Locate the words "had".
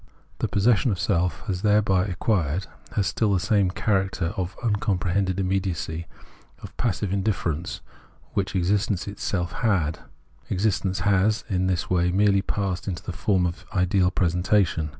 9.51-9.99